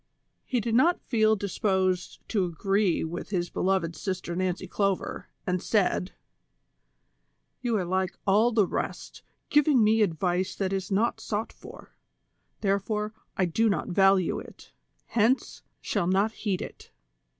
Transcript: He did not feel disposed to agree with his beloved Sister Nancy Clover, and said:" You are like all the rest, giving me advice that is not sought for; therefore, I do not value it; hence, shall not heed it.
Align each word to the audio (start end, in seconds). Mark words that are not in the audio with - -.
He 0.47 0.59
did 0.59 0.73
not 0.73 0.99
feel 1.05 1.35
disposed 1.35 2.27
to 2.29 2.43
agree 2.45 3.03
with 3.03 3.29
his 3.29 3.51
beloved 3.51 3.95
Sister 3.95 4.35
Nancy 4.35 4.65
Clover, 4.65 5.29
and 5.45 5.61
said:" 5.61 6.13
You 7.61 7.77
are 7.77 7.85
like 7.85 8.17
all 8.25 8.51
the 8.51 8.65
rest, 8.65 9.21
giving 9.51 9.83
me 9.83 10.01
advice 10.01 10.55
that 10.55 10.73
is 10.73 10.89
not 10.91 11.21
sought 11.21 11.53
for; 11.53 11.93
therefore, 12.61 13.13
I 13.37 13.45
do 13.45 13.69
not 13.69 13.89
value 13.89 14.39
it; 14.39 14.71
hence, 15.05 15.61
shall 15.81 16.07
not 16.07 16.31
heed 16.31 16.63
it. 16.63 16.89